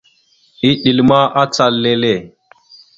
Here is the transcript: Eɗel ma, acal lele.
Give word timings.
Eɗel 0.69 0.97
ma, 1.09 1.19
acal 1.41 1.73
lele. 1.83 2.13